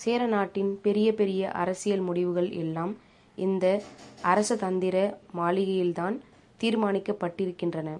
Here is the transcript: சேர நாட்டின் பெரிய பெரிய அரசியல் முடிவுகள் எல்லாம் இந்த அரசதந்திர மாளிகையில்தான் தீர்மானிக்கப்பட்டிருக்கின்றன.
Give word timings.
சேர 0.00 0.26
நாட்டின் 0.26 0.80
பெரிய 0.82 1.14
பெரிய 1.14 1.50
அரசியல் 1.52 2.00
முடிவுகள் 2.00 2.50
எல்லாம் 2.50 2.92
இந்த 3.38 3.82
அரசதந்திர 4.22 4.96
மாளிகையில்தான் 5.36 6.16
தீர்மானிக்கப்பட்டிருக்கின்றன. 6.60 7.90